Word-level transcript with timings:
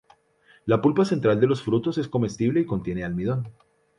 La 0.65 0.81
pulpa 0.81 1.05
central 1.05 1.39
de 1.39 1.45
los 1.45 1.61
frutos 1.61 1.99
es 1.99 2.07
comestible 2.07 2.59
y 2.59 2.65
contiene 2.65 3.03
almidón. 3.03 3.51